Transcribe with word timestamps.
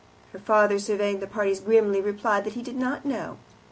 Her 0.33 0.39
father, 0.39 0.79
surveying 0.79 1.19
the 1.19 1.27
parties 1.27 1.59
grimly, 1.59 2.01
replied 2.01 2.43
that 2.45 2.53
he 2.53 2.63
did 2.63 2.75
not 2.75 3.05
know. 3.05 3.37